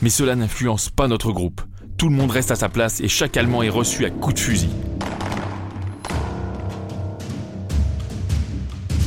Mais 0.00 0.10
cela 0.10 0.36
n'influence 0.36 0.90
pas 0.90 1.08
notre 1.08 1.32
groupe. 1.32 1.60
Tout 1.96 2.08
le 2.08 2.14
monde 2.14 2.30
reste 2.30 2.50
à 2.50 2.56
sa 2.56 2.68
place 2.68 3.00
et 3.00 3.08
chaque 3.08 3.36
Allemand 3.36 3.62
est 3.62 3.68
reçu 3.68 4.04
à 4.04 4.10
coups 4.10 4.34
de 4.34 4.40
fusil. 4.40 4.70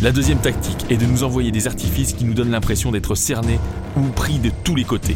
La 0.01 0.11
deuxième 0.11 0.39
tactique 0.39 0.85
est 0.89 0.97
de 0.97 1.05
nous 1.05 1.23
envoyer 1.23 1.51
des 1.51 1.67
artifices 1.67 2.13
qui 2.13 2.25
nous 2.25 2.33
donnent 2.33 2.51
l'impression 2.51 2.91
d'être 2.91 3.15
cernés 3.15 3.59
ou 3.95 4.01
pris 4.01 4.39
de 4.39 4.51
tous 4.63 4.75
les 4.75 4.83
côtés. 4.83 5.15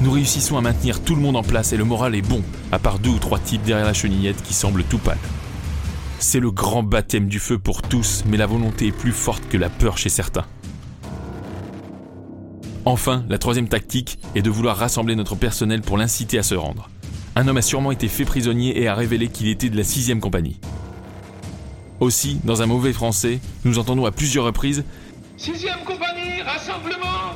Nous 0.00 0.10
réussissons 0.10 0.58
à 0.58 0.60
maintenir 0.60 1.00
tout 1.00 1.14
le 1.14 1.22
monde 1.22 1.36
en 1.36 1.44
place 1.44 1.72
et 1.72 1.76
le 1.76 1.84
moral 1.84 2.16
est 2.16 2.28
bon, 2.28 2.42
à 2.72 2.80
part 2.80 2.98
deux 2.98 3.10
ou 3.10 3.18
trois 3.18 3.38
types 3.38 3.62
derrière 3.62 3.86
la 3.86 3.92
chenillette 3.92 4.42
qui 4.42 4.52
semblent 4.52 4.82
tout 4.82 4.98
pâles. 4.98 5.16
C'est 6.18 6.40
le 6.40 6.50
grand 6.50 6.82
baptême 6.82 7.28
du 7.28 7.38
feu 7.38 7.58
pour 7.58 7.82
tous, 7.82 8.24
mais 8.26 8.36
la 8.36 8.46
volonté 8.46 8.88
est 8.88 8.92
plus 8.92 9.12
forte 9.12 9.48
que 9.48 9.56
la 9.56 9.70
peur 9.70 9.98
chez 9.98 10.08
certains. 10.08 10.44
Enfin, 12.84 13.24
la 13.28 13.38
troisième 13.38 13.68
tactique 13.68 14.18
est 14.34 14.42
de 14.42 14.50
vouloir 14.50 14.76
rassembler 14.76 15.14
notre 15.14 15.36
personnel 15.36 15.82
pour 15.82 15.96
l'inciter 15.96 16.38
à 16.38 16.42
se 16.42 16.56
rendre. 16.56 16.90
Un 17.36 17.46
homme 17.46 17.56
a 17.56 17.62
sûrement 17.62 17.92
été 17.92 18.08
fait 18.08 18.24
prisonnier 18.24 18.80
et 18.80 18.88
a 18.88 18.94
révélé 18.94 19.28
qu'il 19.28 19.48
était 19.48 19.70
de 19.70 19.76
la 19.76 19.84
sixième 19.84 20.20
compagnie. 20.20 20.60
Aussi, 22.00 22.40
dans 22.42 22.60
un 22.60 22.66
mauvais 22.66 22.92
français, 22.92 23.38
nous 23.64 23.78
entendons 23.78 24.04
à 24.04 24.10
plusieurs 24.10 24.44
reprises 24.44 24.84
Sixième 25.36 25.78
compagnie, 25.84 26.42
rassemblement 26.42 27.34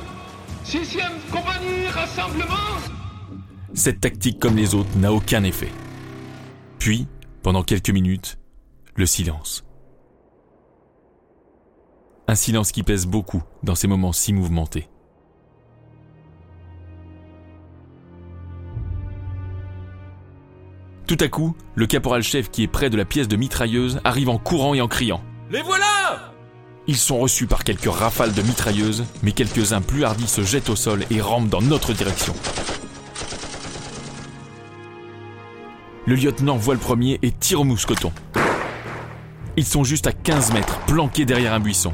Sixième 0.65 1.13
compagnie, 1.31 1.87
rassemblement 1.87 2.53
Cette 3.73 4.01
tactique, 4.01 4.39
comme 4.39 4.57
les 4.57 4.75
autres, 4.75 4.97
n'a 4.97 5.13
aucun 5.13 5.45
effet. 5.45 5.71
Puis, 6.77 7.07
pendant 7.41 7.63
quelques 7.63 7.89
minutes, 7.89 8.37
le 8.95 9.05
silence. 9.05 9.63
Un 12.27 12.35
silence 12.35 12.73
qui 12.73 12.83
pèse 12.83 13.05
beaucoup 13.05 13.41
dans 13.63 13.75
ces 13.75 13.87
moments 13.87 14.11
si 14.11 14.33
mouvementés. 14.33 14.89
Tout 21.07 21.17
à 21.21 21.29
coup, 21.29 21.55
le 21.75 21.87
caporal-chef 21.87 22.51
qui 22.51 22.63
est 22.63 22.67
près 22.67 22.89
de 22.89 22.97
la 22.97 23.05
pièce 23.05 23.29
de 23.29 23.37
mitrailleuse 23.37 24.01
arrive 24.03 24.27
en 24.27 24.37
courant 24.37 24.73
et 24.73 24.81
en 24.81 24.89
criant. 24.89 25.23
Les 25.49 25.61
voilà 25.61 26.33
Ils 26.85 26.97
sont 26.97 27.17
reçus 27.17 27.47
par 27.47 27.63
quelques 27.63 27.89
rafales 27.89 28.33
de 28.33 28.41
mitrailleuses, 28.41 29.05
mais 29.23 29.31
quelques-uns 29.31 29.79
plus 29.79 30.03
hardis 30.03 30.27
se 30.27 30.43
jettent 30.43 30.69
au 30.69 30.75
sol 30.75 31.05
et 31.09 31.21
rampent 31.21 31.47
dans 31.47 31.61
notre 31.61 31.93
direction. 31.93 32.33
Le 36.05 36.15
lieutenant 36.15 36.57
voit 36.57 36.73
le 36.73 36.79
premier 36.79 37.19
et 37.21 37.31
tire 37.31 37.61
au 37.61 37.63
mousqueton. 37.63 38.11
Ils 39.55 39.65
sont 39.65 39.85
juste 39.85 40.07
à 40.07 40.11
15 40.11 40.51
mètres, 40.51 40.79
planqués 40.87 41.25
derrière 41.25 41.53
un 41.53 41.61
buisson. 41.61 41.93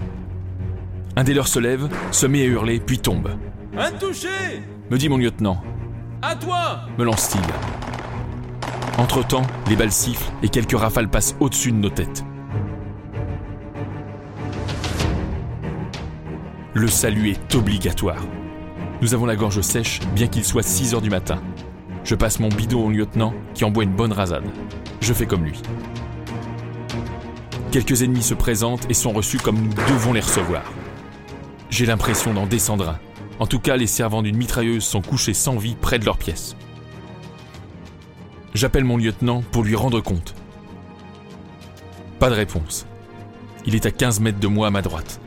Un 1.15 1.23
des 1.23 1.35
leurs 1.35 1.47
se 1.47 1.59
lève, 1.59 1.87
se 2.11 2.25
met 2.25 2.41
à 2.41 2.45
hurler, 2.45 2.79
puis 2.79 2.97
tombe. 2.97 3.29
Un 3.77 3.91
touché 3.91 4.63
Me 4.89 4.97
dit 4.97 5.07
mon 5.07 5.17
lieutenant. 5.17 5.63
À 6.23 6.35
toi 6.35 6.81
Me 6.97 7.03
lance-t-il. 7.03 7.43
Entre-temps, 8.97 9.41
les 9.67 9.75
balles 9.75 9.91
sifflent 9.91 10.31
et 10.43 10.49
quelques 10.49 10.77
rafales 10.77 11.09
passent 11.09 11.35
au-dessus 11.39 11.71
de 11.71 11.77
nos 11.77 11.89
têtes. 11.89 12.23
Le 16.75 16.87
salut 16.87 17.29
est 17.29 17.55
obligatoire. 17.55 18.23
Nous 19.01 19.13
avons 19.13 19.25
la 19.25 19.35
gorge 19.35 19.61
sèche, 19.61 19.99
bien 20.15 20.27
qu'il 20.27 20.43
soit 20.43 20.63
6 20.63 20.93
heures 20.93 21.01
du 21.01 21.09
matin. 21.09 21.41
Je 22.03 22.15
passe 22.15 22.39
mon 22.39 22.49
bidon 22.49 22.87
au 22.87 22.91
lieutenant, 22.91 23.33
qui 23.53 23.65
en 23.65 23.71
boit 23.71 23.83
une 23.83 23.95
bonne 23.95 24.13
rasade. 24.13 24.45
Je 25.01 25.13
fais 25.13 25.25
comme 25.25 25.43
lui. 25.43 25.61
Quelques 27.71 28.03
ennemis 28.03 28.21
se 28.21 28.35
présentent 28.35 28.89
et 28.89 28.93
sont 28.93 29.11
reçus 29.11 29.37
comme 29.37 29.59
nous 29.59 29.73
devons 29.73 30.13
les 30.13 30.21
recevoir. 30.21 30.63
J'ai 31.69 31.87
l'impression 31.87 32.33
d'en 32.33 32.45
descendre 32.45 32.89
un. 32.89 32.99
En 33.39 33.47
tout 33.47 33.59
cas, 33.59 33.75
les 33.75 33.87
servants 33.87 34.21
d'une 34.21 34.37
mitrailleuse 34.37 34.83
sont 34.83 35.01
couchés 35.01 35.33
sans 35.33 35.57
vie 35.57 35.75
près 35.75 35.97
de 35.97 36.05
leur 36.05 36.17
pièce. 36.17 36.55
J'appelle 38.53 38.83
mon 38.83 38.97
lieutenant 38.97 39.41
pour 39.51 39.63
lui 39.63 39.75
rendre 39.75 39.99
compte. 39.99 40.35
Pas 42.19 42.29
de 42.29 42.35
réponse. 42.35 42.85
Il 43.65 43.75
est 43.75 43.85
à 43.85 43.91
15 43.91 44.19
mètres 44.19 44.39
de 44.39 44.47
moi 44.47 44.67
à 44.67 44.69
ma 44.69 44.81
droite. 44.81 45.19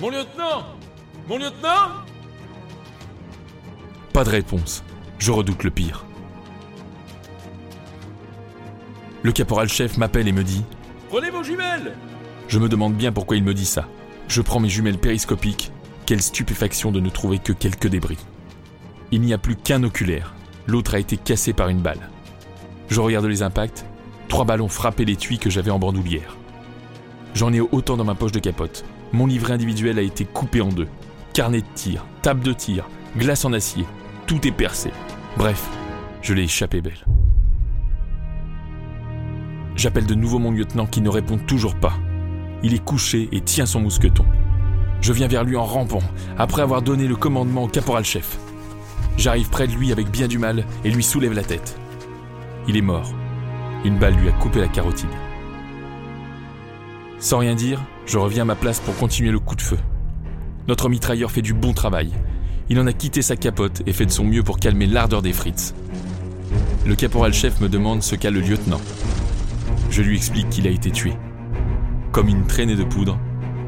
Mon 0.00 0.10
lieutenant 0.10 0.66
Mon 1.28 1.36
lieutenant 1.38 1.88
Pas 4.12 4.24
de 4.24 4.30
réponse. 4.30 4.84
Je 5.18 5.32
redoute 5.32 5.64
le 5.64 5.70
pire. 5.70 6.04
Le 9.22 9.32
caporal-chef 9.32 9.96
m'appelle 9.96 10.28
et 10.28 10.32
me 10.32 10.44
dit 10.44 10.64
Prenez 11.08 11.30
vos 11.30 11.42
jumelles 11.42 11.96
Je 12.48 12.58
me 12.58 12.68
demande 12.68 12.94
bien 12.94 13.12
pourquoi 13.12 13.36
il 13.36 13.44
me 13.44 13.54
dit 13.54 13.66
ça. 13.66 13.88
Je 14.28 14.42
prends 14.42 14.60
mes 14.60 14.68
jumelles 14.68 14.98
périscopiques. 14.98 15.72
Quelle 16.06 16.22
stupéfaction 16.22 16.92
de 16.92 17.00
ne 17.00 17.10
trouver 17.10 17.38
que 17.38 17.52
quelques 17.52 17.88
débris. 17.88 18.18
Il 19.10 19.20
n'y 19.20 19.32
a 19.32 19.38
plus 19.38 19.56
qu'un 19.56 19.82
oculaire. 19.82 20.34
L'autre 20.66 20.94
a 20.94 20.98
été 20.98 21.16
cassé 21.16 21.52
par 21.52 21.68
une 21.68 21.80
balle. 21.80 22.10
Je 22.88 23.00
regarde 23.00 23.26
les 23.26 23.42
impacts. 23.42 23.84
Trois 24.28 24.44
ballons 24.44 24.68
frappaient 24.68 25.04
l'étui 25.04 25.38
que 25.38 25.50
j'avais 25.50 25.70
en 25.70 25.78
bandoulière. 25.78 26.36
J'en 27.34 27.52
ai 27.52 27.60
autant 27.60 27.96
dans 27.96 28.04
ma 28.04 28.14
poche 28.14 28.32
de 28.32 28.38
capote. 28.38 28.84
Mon 29.12 29.26
livret 29.26 29.54
individuel 29.54 29.98
a 29.98 30.02
été 30.02 30.24
coupé 30.24 30.60
en 30.60 30.68
deux. 30.68 30.88
Carnet 31.32 31.62
de 31.62 31.66
tir, 31.74 32.04
table 32.22 32.42
de 32.42 32.52
tir, 32.52 32.86
glace 33.16 33.44
en 33.44 33.52
acier. 33.52 33.84
Tout 34.26 34.46
est 34.46 34.52
percé. 34.52 34.90
Bref, 35.36 35.68
je 36.20 36.34
l'ai 36.34 36.44
échappé 36.44 36.80
belle. 36.80 37.04
J'appelle 39.74 40.06
de 40.06 40.14
nouveau 40.14 40.38
mon 40.38 40.50
lieutenant 40.50 40.86
qui 40.86 41.00
ne 41.00 41.08
répond 41.08 41.38
toujours 41.38 41.74
pas. 41.74 41.94
Il 42.62 42.74
est 42.74 42.84
couché 42.84 43.28
et 43.32 43.40
tient 43.40 43.66
son 43.66 43.80
mousqueton. 43.80 44.24
Je 45.00 45.12
viens 45.12 45.26
vers 45.26 45.44
lui 45.44 45.56
en 45.56 45.64
rampant, 45.64 46.02
après 46.38 46.62
avoir 46.62 46.82
donné 46.82 47.08
le 47.08 47.16
commandement 47.16 47.64
au 47.64 47.68
caporal-chef. 47.68 48.38
J'arrive 49.16 49.50
près 49.50 49.66
de 49.66 49.72
lui 49.72 49.92
avec 49.92 50.10
bien 50.10 50.26
du 50.26 50.38
mal 50.38 50.64
et 50.84 50.90
lui 50.90 51.02
soulève 51.02 51.32
la 51.32 51.44
tête. 51.44 51.78
Il 52.68 52.76
est 52.76 52.82
mort. 52.82 53.12
Une 53.84 53.98
balle 53.98 54.14
lui 54.14 54.28
a 54.28 54.32
coupé 54.32 54.60
la 54.60 54.68
carotide. 54.68 55.10
Sans 57.18 57.38
rien 57.38 57.54
dire, 57.54 57.80
je 58.06 58.18
reviens 58.18 58.42
à 58.42 58.46
ma 58.46 58.54
place 58.54 58.80
pour 58.80 58.96
continuer 58.96 59.30
le 59.30 59.38
coup 59.38 59.54
de 59.54 59.62
feu. 59.62 59.78
Notre 60.68 60.88
mitrailleur 60.88 61.30
fait 61.30 61.42
du 61.42 61.54
bon 61.54 61.72
travail. 61.72 62.10
Il 62.68 62.80
en 62.80 62.86
a 62.86 62.92
quitté 62.92 63.22
sa 63.22 63.36
capote 63.36 63.82
et 63.86 63.92
fait 63.92 64.06
de 64.06 64.10
son 64.10 64.24
mieux 64.24 64.42
pour 64.42 64.58
calmer 64.58 64.86
l'ardeur 64.86 65.22
des 65.22 65.32
frites. 65.32 65.74
Le 66.86 66.94
caporal-chef 66.94 67.60
me 67.60 67.68
demande 67.68 68.02
ce 68.02 68.16
qu'a 68.16 68.30
le 68.30 68.40
lieutenant. 68.40 68.80
Je 69.90 70.02
lui 70.02 70.16
explique 70.16 70.50
qu'il 70.50 70.66
a 70.66 70.70
été 70.70 70.90
tué. 70.90 71.12
Comme 72.12 72.28
une 72.28 72.46
traînée 72.46 72.76
de 72.76 72.84
poudre, 72.84 73.18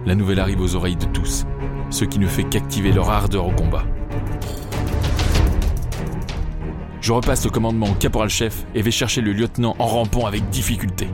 la 0.06 0.14
nouvelle 0.14 0.40
arrive 0.40 0.60
aux 0.60 0.74
oreilles 0.74 0.96
de 0.96 1.06
tous, 1.06 1.44
ce 1.90 2.04
qui 2.04 2.18
ne 2.18 2.26
fait 2.26 2.44
qu'activer 2.44 2.92
leur 2.92 3.10
ardeur 3.10 3.46
au 3.46 3.52
combat. 3.52 3.84
Je 7.04 7.12
repasse 7.12 7.44
le 7.44 7.50
commandement 7.50 7.88
au 7.90 7.92
caporal-chef 7.92 8.64
et 8.74 8.80
vais 8.80 8.90
chercher 8.90 9.20
le 9.20 9.34
lieutenant 9.34 9.76
en 9.78 9.84
rampant 9.84 10.24
avec 10.24 10.48
difficulté. 10.48 11.06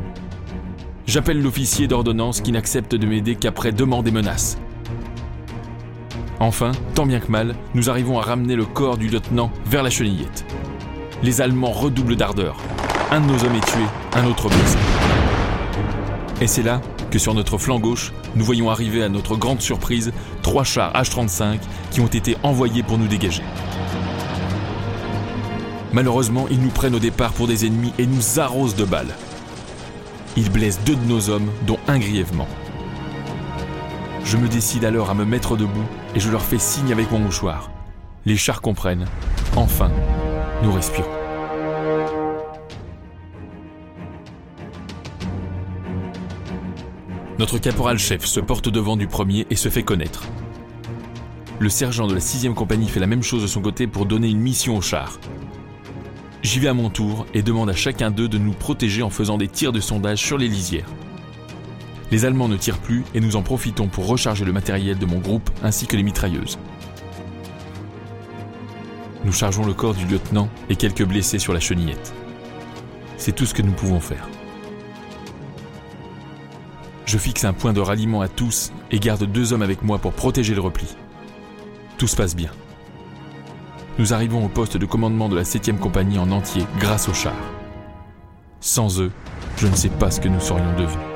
J'appelle 1.04 1.42
l'officier 1.42 1.88
d'ordonnance 1.88 2.42
qui 2.42 2.52
n'accepte 2.52 2.94
de 2.94 3.04
m'aider 3.08 3.34
qu'après 3.34 3.72
demande 3.72 4.06
et 4.06 4.12
menaces. 4.12 4.56
Enfin, 6.38 6.70
tant 6.94 7.06
bien 7.06 7.18
que 7.18 7.28
mal, 7.28 7.56
nous 7.74 7.90
arrivons 7.90 8.20
à 8.20 8.22
ramener 8.22 8.54
le 8.54 8.66
corps 8.66 8.98
du 8.98 9.08
lieutenant 9.08 9.50
vers 9.66 9.82
la 9.82 9.90
chenillette. 9.90 10.44
Les 11.24 11.40
Allemands 11.40 11.72
redoublent 11.72 12.14
d'ardeur. 12.14 12.56
Un 13.10 13.20
de 13.20 13.26
nos 13.26 13.44
hommes 13.44 13.56
est 13.56 13.66
tué, 13.66 13.82
un 14.14 14.26
autre 14.26 14.48
blessé. 14.48 14.78
Et 16.40 16.46
c'est 16.46 16.62
là 16.62 16.80
que 17.10 17.18
sur 17.18 17.34
notre 17.34 17.58
flanc 17.58 17.80
gauche, 17.80 18.12
nous 18.36 18.44
voyons 18.44 18.70
arriver 18.70 19.02
à 19.02 19.08
notre 19.08 19.34
grande 19.34 19.60
surprise 19.60 20.12
trois 20.42 20.62
chars 20.62 20.92
H-35 20.92 21.58
qui 21.90 22.00
ont 22.00 22.06
été 22.06 22.36
envoyés 22.44 22.84
pour 22.84 22.96
nous 22.96 23.08
dégager. 23.08 23.42
Malheureusement, 25.92 26.46
ils 26.50 26.60
nous 26.60 26.70
prennent 26.70 26.94
au 26.94 27.00
départ 27.00 27.32
pour 27.32 27.48
des 27.48 27.66
ennemis 27.66 27.92
et 27.98 28.06
nous 28.06 28.38
arrosent 28.38 28.76
de 28.76 28.84
balles. 28.84 29.14
Ils 30.36 30.50
blessent 30.50 30.80
deux 30.84 30.94
de 30.94 31.04
nos 31.04 31.30
hommes, 31.30 31.50
dont 31.66 31.78
un 31.88 31.98
grièvement. 31.98 32.46
Je 34.24 34.36
me 34.36 34.48
décide 34.48 34.84
alors 34.84 35.10
à 35.10 35.14
me 35.14 35.24
mettre 35.24 35.56
debout 35.56 35.86
et 36.14 36.20
je 36.20 36.30
leur 36.30 36.42
fais 36.42 36.58
signe 36.58 36.92
avec 36.92 37.10
mon 37.10 37.18
mouchoir. 37.18 37.70
Les 38.24 38.36
chars 38.36 38.60
comprennent. 38.60 39.06
Enfin, 39.56 39.90
nous 40.62 40.72
respirons. 40.72 41.08
Notre 47.40 47.58
caporal-chef 47.58 48.26
se 48.26 48.38
porte 48.38 48.68
devant 48.68 48.96
du 48.96 49.06
premier 49.06 49.46
et 49.50 49.56
se 49.56 49.70
fait 49.70 49.82
connaître. 49.82 50.28
Le 51.58 51.68
sergent 51.70 52.06
de 52.06 52.14
la 52.14 52.20
6 52.20 52.50
compagnie 52.54 52.88
fait 52.88 53.00
la 53.00 53.06
même 53.06 53.22
chose 53.22 53.42
de 53.42 53.46
son 53.46 53.62
côté 53.62 53.86
pour 53.86 54.06
donner 54.06 54.28
une 54.28 54.40
mission 54.40 54.76
aux 54.76 54.82
chars. 54.82 55.18
J'y 56.42 56.58
vais 56.58 56.68
à 56.68 56.74
mon 56.74 56.88
tour 56.88 57.26
et 57.34 57.42
demande 57.42 57.68
à 57.68 57.74
chacun 57.74 58.10
d'eux 58.10 58.28
de 58.28 58.38
nous 58.38 58.52
protéger 58.52 59.02
en 59.02 59.10
faisant 59.10 59.36
des 59.36 59.48
tirs 59.48 59.72
de 59.72 59.80
sondage 59.80 60.18
sur 60.18 60.38
les 60.38 60.48
lisières. 60.48 60.88
Les 62.10 62.24
Allemands 62.24 62.48
ne 62.48 62.56
tirent 62.56 62.78
plus 62.78 63.04
et 63.14 63.20
nous 63.20 63.36
en 63.36 63.42
profitons 63.42 63.88
pour 63.88 64.06
recharger 64.06 64.44
le 64.44 64.52
matériel 64.52 64.98
de 64.98 65.06
mon 65.06 65.18
groupe 65.18 65.50
ainsi 65.62 65.86
que 65.86 65.96
les 65.96 66.02
mitrailleuses. 66.02 66.58
Nous 69.24 69.32
chargeons 69.32 69.66
le 69.66 69.74
corps 69.74 69.94
du 69.94 70.06
lieutenant 70.06 70.48
et 70.70 70.76
quelques 70.76 71.04
blessés 71.04 71.38
sur 71.38 71.52
la 71.52 71.60
chenillette. 71.60 72.14
C'est 73.18 73.34
tout 73.34 73.44
ce 73.44 73.52
que 73.52 73.62
nous 73.62 73.72
pouvons 73.72 74.00
faire. 74.00 74.26
Je 77.04 77.18
fixe 77.18 77.44
un 77.44 77.52
point 77.52 77.74
de 77.74 77.80
ralliement 77.80 78.22
à 78.22 78.28
tous 78.28 78.72
et 78.90 78.98
garde 78.98 79.24
deux 79.24 79.52
hommes 79.52 79.62
avec 79.62 79.82
moi 79.82 79.98
pour 79.98 80.14
protéger 80.14 80.54
le 80.54 80.62
repli. 80.62 80.86
Tout 81.98 82.06
se 82.06 82.16
passe 82.16 82.34
bien. 82.34 82.50
Nous 84.00 84.14
arrivons 84.14 84.46
au 84.46 84.48
poste 84.48 84.78
de 84.78 84.86
commandement 84.86 85.28
de 85.28 85.36
la 85.36 85.44
7 85.44 85.78
compagnie 85.78 86.18
en 86.18 86.30
entier 86.30 86.64
grâce 86.78 87.06
aux 87.10 87.12
chars. 87.12 87.36
Sans 88.58 88.98
eux, 88.98 89.12
je 89.58 89.66
ne 89.66 89.76
sais 89.76 89.90
pas 89.90 90.10
ce 90.10 90.22
que 90.22 90.28
nous 90.28 90.40
serions 90.40 90.72
devenus. 90.72 91.06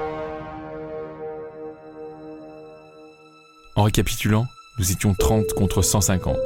En 3.75 3.85
récapitulant, 3.85 4.45
nous 4.79 4.93
étions 4.93 5.15
30 5.15 5.55
contre 5.55 5.81
150. 5.81 6.37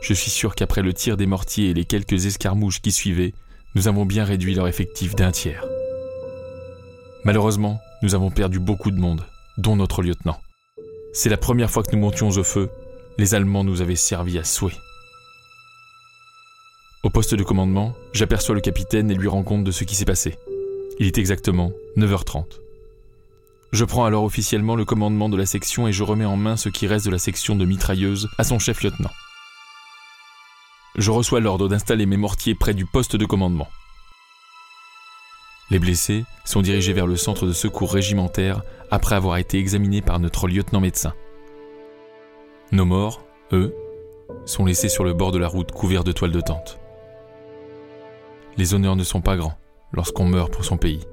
je 0.00 0.14
suis 0.14 0.30
sûr 0.30 0.54
qu'après 0.54 0.80
le 0.80 0.94
tir 0.94 1.18
des 1.18 1.26
mortiers 1.26 1.68
et 1.68 1.74
les 1.74 1.84
quelques 1.84 2.24
escarmouches 2.24 2.80
qui 2.80 2.90
suivaient, 2.90 3.34
nous 3.74 3.88
avons 3.88 4.06
bien 4.06 4.24
réduit 4.24 4.54
leur 4.54 4.68
effectif 4.68 5.14
d'un 5.16 5.32
tiers. 5.32 5.66
Malheureusement, 7.24 7.78
nous 8.02 8.14
avons 8.14 8.30
perdu 8.30 8.58
beaucoup 8.58 8.90
de 8.90 8.98
monde, 8.98 9.26
dont 9.58 9.76
notre 9.76 10.00
lieutenant. 10.00 10.40
C'est 11.12 11.28
la 11.28 11.36
première 11.36 11.70
fois 11.70 11.82
que 11.82 11.94
nous 11.94 12.00
montions 12.00 12.30
au 12.30 12.42
feu, 12.42 12.70
les 13.18 13.34
Allemands 13.34 13.64
nous 13.64 13.82
avaient 13.82 13.96
servi 13.96 14.38
à 14.38 14.44
souhait. 14.44 14.72
Au 17.08 17.10
poste 17.10 17.34
de 17.34 17.42
commandement, 17.42 17.94
j'aperçois 18.12 18.54
le 18.54 18.60
capitaine 18.60 19.10
et 19.10 19.14
lui 19.14 19.28
rends 19.28 19.42
compte 19.42 19.64
de 19.64 19.70
ce 19.70 19.84
qui 19.84 19.94
s'est 19.94 20.04
passé. 20.04 20.36
Il 20.98 21.06
est 21.06 21.16
exactement 21.16 21.72
9h30. 21.96 22.60
Je 23.72 23.86
prends 23.86 24.04
alors 24.04 24.24
officiellement 24.24 24.76
le 24.76 24.84
commandement 24.84 25.30
de 25.30 25.38
la 25.38 25.46
section 25.46 25.88
et 25.88 25.92
je 25.92 26.02
remets 26.02 26.26
en 26.26 26.36
main 26.36 26.58
ce 26.58 26.68
qui 26.68 26.86
reste 26.86 27.06
de 27.06 27.10
la 27.10 27.18
section 27.18 27.56
de 27.56 27.64
mitrailleuses 27.64 28.28
à 28.36 28.44
son 28.44 28.58
chef 28.58 28.82
lieutenant. 28.82 29.08
Je 30.96 31.10
reçois 31.10 31.40
l'ordre 31.40 31.66
d'installer 31.66 32.04
mes 32.04 32.18
mortiers 32.18 32.54
près 32.54 32.74
du 32.74 32.84
poste 32.84 33.16
de 33.16 33.24
commandement. 33.24 33.68
Les 35.70 35.78
blessés 35.78 36.26
sont 36.44 36.60
dirigés 36.60 36.92
vers 36.92 37.06
le 37.06 37.16
centre 37.16 37.46
de 37.46 37.54
secours 37.54 37.90
régimentaire 37.90 38.60
après 38.90 39.14
avoir 39.14 39.38
été 39.38 39.58
examinés 39.58 40.02
par 40.02 40.20
notre 40.20 40.46
lieutenant 40.46 40.80
médecin. 40.80 41.14
Nos 42.70 42.84
morts, 42.84 43.24
eux, 43.52 43.74
sont 44.44 44.66
laissés 44.66 44.90
sur 44.90 45.04
le 45.04 45.14
bord 45.14 45.32
de 45.32 45.38
la 45.38 45.48
route 45.48 45.72
couverts 45.72 46.04
de 46.04 46.12
toiles 46.12 46.32
de 46.32 46.42
tente. 46.42 46.78
Les 48.58 48.74
honneurs 48.74 48.96
ne 48.96 49.04
sont 49.04 49.20
pas 49.20 49.36
grands 49.36 49.56
lorsqu'on 49.92 50.24
meurt 50.24 50.52
pour 50.52 50.64
son 50.64 50.76
pays. 50.76 51.06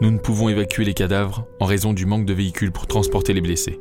Nous 0.00 0.10
ne 0.10 0.18
pouvons 0.18 0.48
évacuer 0.48 0.84
les 0.84 0.94
cadavres 0.94 1.46
en 1.60 1.66
raison 1.66 1.92
du 1.92 2.04
manque 2.04 2.26
de 2.26 2.34
véhicules 2.34 2.72
pour 2.72 2.88
transporter 2.88 3.32
les 3.32 3.40
blessés. 3.40 3.78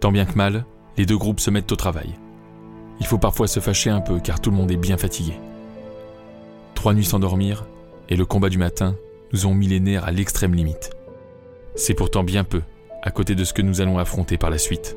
Tant 0.00 0.10
bien 0.10 0.24
que 0.24 0.34
mal, 0.34 0.66
les 0.96 1.06
deux 1.06 1.16
groupes 1.16 1.40
se 1.40 1.50
mettent 1.50 1.70
au 1.70 1.76
travail. 1.76 2.18
Il 2.98 3.06
faut 3.06 3.18
parfois 3.18 3.46
se 3.46 3.60
fâcher 3.60 3.90
un 3.90 4.00
peu 4.00 4.18
car 4.18 4.40
tout 4.40 4.50
le 4.50 4.56
monde 4.56 4.72
est 4.72 4.76
bien 4.76 4.96
fatigué. 4.96 5.34
Trois 6.74 6.92
nuits 6.92 7.04
sans 7.04 7.20
dormir 7.20 7.66
et 8.08 8.16
le 8.16 8.26
combat 8.26 8.48
du 8.48 8.58
matin 8.58 8.96
nous 9.32 9.46
ont 9.46 9.54
mis 9.54 9.68
les 9.68 9.78
nerfs 9.78 10.06
à 10.06 10.10
l'extrême 10.10 10.54
limite. 10.54 10.90
C'est 11.76 11.94
pourtant 11.94 12.24
bien 12.24 12.42
peu 12.42 12.62
à 13.02 13.12
côté 13.12 13.36
de 13.36 13.44
ce 13.44 13.52
que 13.52 13.62
nous 13.62 13.80
allons 13.80 13.98
affronter 13.98 14.38
par 14.38 14.50
la 14.50 14.58
suite. 14.58 14.96